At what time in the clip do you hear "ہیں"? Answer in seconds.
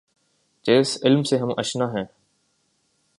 1.85-2.05